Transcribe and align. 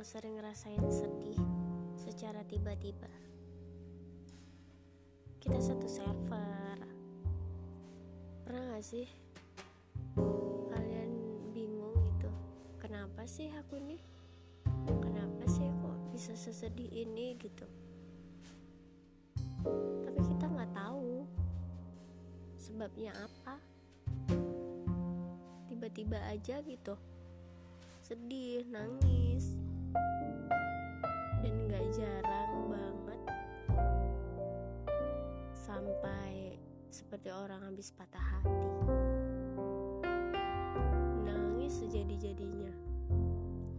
sering 0.00 0.40
ngerasain 0.40 0.80
sedih 0.88 1.36
secara 2.00 2.40
tiba-tiba? 2.48 3.12
Kita 5.36 5.60
satu 5.60 5.84
server. 5.84 6.80
Pernah 8.40 8.72
gak 8.72 8.86
sih 8.88 9.04
kalian 10.72 11.10
bingung 11.52 11.92
gitu? 12.08 12.32
Kenapa 12.80 13.28
sih 13.28 13.52
aku 13.52 13.76
nih? 13.76 14.00
Kenapa 14.88 15.44
sih 15.44 15.68
kok 15.68 15.98
bisa 16.08 16.32
sesedih 16.32 16.88
ini 16.96 17.36
gitu? 17.36 17.68
Tapi 20.08 20.20
kita 20.24 20.48
nggak 20.56 20.72
tahu 20.72 21.28
sebabnya 22.56 23.12
apa. 23.12 23.60
Tiba-tiba 25.68 26.16
aja 26.32 26.64
gitu 26.64 26.96
sedih, 28.06 28.62
nangis, 28.70 29.58
dan 31.42 31.54
gak 31.70 31.86
jarang 31.94 32.52
banget 32.70 33.20
sampai 35.52 36.56
seperti 36.88 37.28
orang 37.28 37.60
habis 37.66 37.92
patah 37.92 38.22
hati. 38.22 38.68
Nangis 41.26 41.84
sejadi-jadinya. 41.84 42.72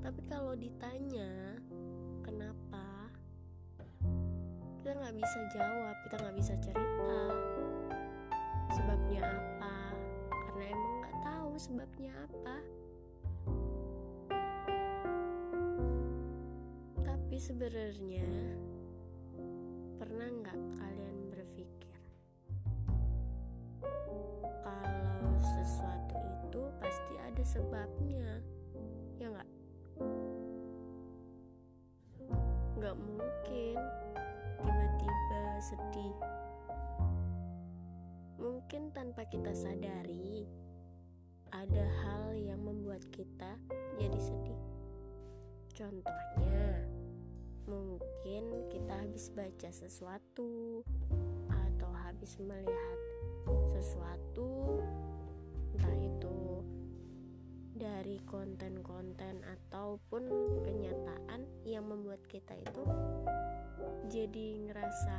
Tapi 0.05 0.21
kalau 0.29 0.53
ditanya 0.53 1.57
kenapa, 2.21 3.11
kita 4.79 4.93
nggak 4.93 5.15
bisa 5.17 5.39
jawab, 5.51 5.95
kita 6.07 6.15
nggak 6.21 6.37
bisa 6.37 6.53
cerita 6.63 7.19
sebabnya 8.71 9.23
apa, 9.25 9.77
karena 10.31 10.65
emang 10.71 10.93
nggak 11.01 11.17
tahu 11.25 11.51
sebabnya 11.59 12.11
apa. 12.23 12.57
Tapi 17.37 17.53
sebenarnya 17.53 18.33
pernah 20.01 20.25
nggak 20.25 20.57
kalian 20.57 21.17
berpikir 21.29 22.01
kalau 24.65 25.37
sesuatu 25.37 26.17
itu 26.17 26.65
pasti 26.81 27.13
ada 27.21 27.43
sebabnya, 27.45 28.41
ya 29.21 29.29
nggak? 29.29 29.49
Nggak 32.81 32.97
mungkin 33.05 33.77
tiba-tiba 34.57 35.41
sedih. 35.61 36.17
Mungkin 38.41 38.89
tanpa 38.97 39.29
kita 39.29 39.53
sadari 39.53 40.49
ada 41.53 41.85
hal 42.01 42.33
yang 42.33 42.65
membuat 42.65 43.05
kita 43.13 43.61
jadi 44.01 44.17
sedih. 44.25 44.57
Contohnya, 45.77 46.46
Mungkin 47.67 48.71
kita 48.71 48.95
habis 48.95 49.27
baca 49.35 49.67
sesuatu 49.67 50.79
atau 51.51 51.91
habis 52.07 52.39
melihat 52.39 52.99
sesuatu, 53.67 54.79
entah 55.75 55.95
itu 55.99 56.63
dari 57.75 58.23
konten-konten 58.23 59.43
ataupun 59.43 60.23
kenyataan 60.63 61.43
yang 61.67 61.83
membuat 61.91 62.23
kita 62.31 62.55
itu 62.55 62.83
jadi 64.07 64.47
ngerasa 64.71 65.17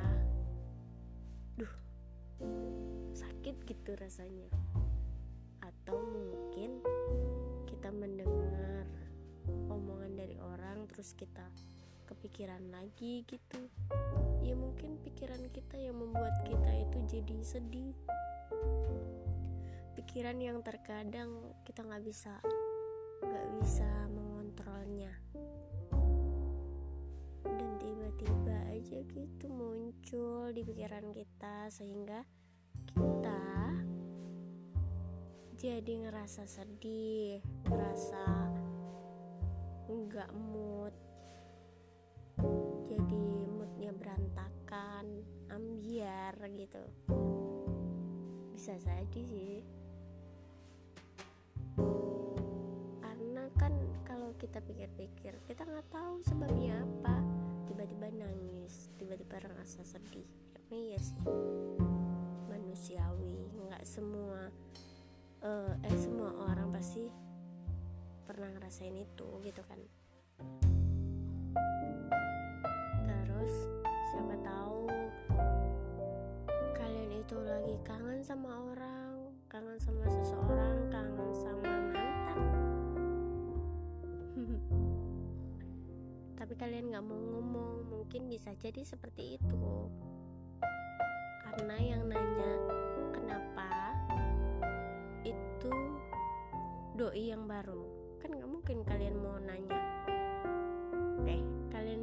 duh 1.61 1.75
sakit 3.13 3.61
gitu 3.69 3.93
rasanya. 3.93 4.49
Atau 5.61 6.01
mungkin 6.01 6.81
kita 7.69 7.93
mendengar 7.93 8.89
omongan 9.69 10.17
dari 10.17 10.41
orang 10.41 10.89
terus 10.89 11.13
kita 11.13 11.45
kepikiran 12.09 12.73
lagi 12.73 13.29
gitu. 13.29 13.61
Ya 14.41 14.57
mungkin 14.57 14.97
pikiran 15.05 15.45
kita 15.53 15.77
yang 15.77 16.01
membuat 16.01 16.41
kita 16.49 16.73
itu 16.73 16.99
jadi 17.05 17.37
sedih. 17.45 17.93
Pikiran 19.93 20.41
yang 20.41 20.65
terkadang 20.65 21.53
kita 21.69 21.85
nggak 21.85 22.01
bisa 22.01 22.41
nggak 23.21 23.47
bisa 23.61 23.91
mengontrolnya. 24.09 25.13
Dan 27.45 27.71
tiba-tiba 27.77 28.57
aja 28.73 28.99
gitu 29.05 29.47
muncul 29.53 30.49
di 30.57 30.65
pikiran 30.65 31.13
kita 31.13 31.69
sehingga 31.69 32.25
kita 32.89 33.45
jadi 35.59 36.07
ngerasa 36.07 36.47
sedih 36.47 37.43
ngerasa 37.67 38.25
nggak 39.91 40.31
mood 40.37 40.95
gitu. 46.57 46.83
Bisa 48.55 48.79
saja 48.81 49.21
sih. 49.21 49.61
Karena 53.03 53.45
kan 53.59 53.75
kalau 54.07 54.33
kita 54.39 54.63
pikir-pikir 54.65 55.35
kita 55.45 55.67
nggak 55.67 55.89
tahu 55.91 56.23
sebabnya 56.25 56.81
apa. 56.81 57.21
Tiba-tiba 57.69 58.09
nangis 58.15 58.89
tiba-tiba 58.97 59.43
rasa 59.59 59.85
sedih. 59.85 60.27
Emang 60.57 60.73
iya 60.73 60.99
sih. 61.03 61.19
Manusiawi 62.49 63.53
nggak 63.69 63.85
semua 63.85 64.49
uh, 65.45 65.73
eh 65.85 65.97
semua 65.99 66.33
orang 66.49 66.73
pasti 66.73 67.11
pernah 68.25 68.49
ngerasain 68.55 68.97
itu 68.97 69.29
gitu 69.45 69.63
kan. 69.67 69.81
Siapa 74.09 74.35
tahu 74.45 74.89
sama 78.29 78.61
orang 78.61 79.33
kangen 79.49 79.81
sama 79.81 80.05
seseorang 80.05 80.93
kangen 80.93 81.33
sama 81.33 81.65
mantan. 81.65 82.39
Tapi 86.37 86.53
kalian 86.61 86.93
nggak 86.93 87.09
mau 87.09 87.17
ngomong 87.17 87.89
mungkin 87.89 88.29
bisa 88.29 88.53
jadi 88.61 88.85
seperti 88.85 89.41
itu. 89.41 89.65
Karena 91.41 91.81
yang 91.81 92.05
nanya 92.05 92.53
kenapa 93.17 93.97
itu 95.25 95.73
doi 97.01 97.33
yang 97.33 97.49
baru? 97.49 97.81
Kan 98.21 98.37
nggak 98.37 98.51
mungkin 98.53 98.85
kalian 98.85 99.25
mau 99.25 99.41
nanya. 99.41 99.81
Eh 101.25 101.41
kalian 101.73 102.03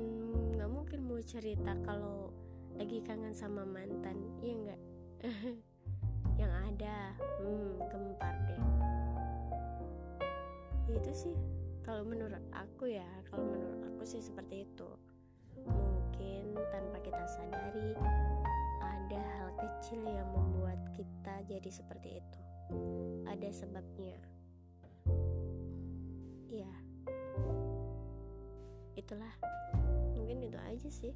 mau 1.06 1.22
cerita 1.22 1.78
kalau 1.86 2.34
lagi 2.82 2.98
kangen 3.06 3.38
sama 3.38 3.62
mantan 3.62 4.18
iya 4.42 4.54
enggak 4.58 4.82
yang 5.22 5.22
ada. 6.76 7.16
Hmm 7.40 7.80
gempar 7.88 8.36
deh. 8.52 8.60
Ya 10.92 11.00
itu 11.00 11.12
sih 11.16 11.36
kalau 11.88 12.04
menurut 12.04 12.44
aku 12.52 12.92
ya 12.92 13.08
kalau 13.32 13.48
menurut 13.48 13.80
aku 13.96 14.04
sih 14.04 14.20
seperti 14.20 14.68
itu. 14.68 14.90
Mungkin 15.64 16.52
tanpa 16.76 17.00
kita 17.00 17.24
sadari 17.32 17.96
ada 18.84 19.22
hal 19.40 19.50
kecil 19.56 20.04
yang 20.04 20.28
membuat 20.36 20.84
kita 20.92 21.48
jadi 21.48 21.70
seperti 21.72 22.20
itu. 22.20 22.40
Ada 23.24 23.56
sebabnya. 23.56 24.20
Ya 26.52 26.72
itulah. 29.00 29.32
Mungkin 30.20 30.44
itu 30.44 30.60
aja 30.60 30.90
sih 30.92 31.16